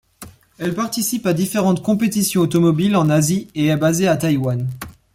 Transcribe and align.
Elle 0.57 0.73
participe 0.73 1.27
à 1.27 1.33
différentes 1.33 1.83
compétitions 1.83 2.41
automobiles 2.41 2.95
en 2.95 3.07
Asie 3.07 3.49
et 3.53 3.67
est 3.67 3.77
basée 3.77 4.11
Taiwan. 4.19 4.67